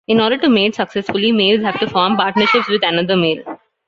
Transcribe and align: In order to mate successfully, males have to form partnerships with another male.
In 0.07 0.19
order 0.19 0.35
to 0.35 0.49
mate 0.49 0.73
successfully, 0.73 1.31
males 1.31 1.61
have 1.61 1.79
to 1.79 1.87
form 1.87 2.17
partnerships 2.17 2.67
with 2.67 2.81
another 2.83 3.15
male. 3.15 3.59